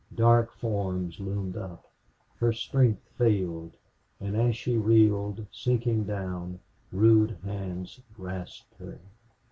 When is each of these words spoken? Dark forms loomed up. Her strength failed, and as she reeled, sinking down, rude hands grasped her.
Dark 0.15 0.51
forms 0.53 1.19
loomed 1.19 1.55
up. 1.55 1.87
Her 2.37 2.51
strength 2.53 3.03
failed, 3.19 3.77
and 4.19 4.35
as 4.35 4.57
she 4.57 4.75
reeled, 4.75 5.45
sinking 5.51 6.05
down, 6.05 6.59
rude 6.91 7.37
hands 7.43 8.01
grasped 8.15 8.73
her. 8.79 8.97